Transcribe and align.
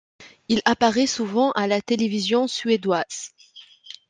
Il 0.49 0.63
apparait 0.65 1.05
souvent 1.05 1.51
à 1.51 1.67
la 1.67 1.79
télévision 1.79 2.47
suédoise. 2.47 3.33